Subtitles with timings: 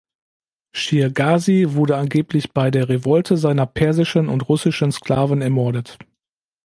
[0.73, 5.99] Shir Ghazi wurde angeblich bei der Revolte seiner persischen und russischen Sklaven ermordet.